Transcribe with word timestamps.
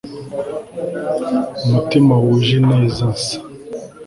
umutima 1.67 2.13
wuje 2.23 2.51
ineza 2.59 3.05
nsa 3.13 3.35